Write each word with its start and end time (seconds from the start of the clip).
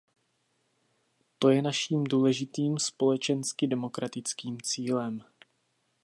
To 1.39 1.49
je 1.49 1.61
naším 1.61 2.03
důležitým 2.03 2.77
společensky-demokratickým 2.79 4.57
cílem. 4.63 5.21